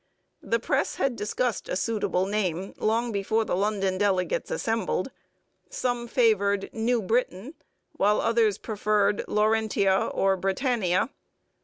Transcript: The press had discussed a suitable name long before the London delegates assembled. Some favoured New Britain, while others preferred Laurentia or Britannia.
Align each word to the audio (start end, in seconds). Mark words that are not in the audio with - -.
The 0.41 0.57
press 0.57 0.95
had 0.95 1.15
discussed 1.15 1.69
a 1.69 1.75
suitable 1.75 2.25
name 2.25 2.73
long 2.79 3.11
before 3.11 3.45
the 3.45 3.55
London 3.55 3.99
delegates 3.99 4.49
assembled. 4.49 5.11
Some 5.69 6.07
favoured 6.07 6.71
New 6.73 7.03
Britain, 7.03 7.53
while 7.91 8.19
others 8.19 8.57
preferred 8.57 9.23
Laurentia 9.27 10.07
or 10.11 10.37
Britannia. 10.37 11.11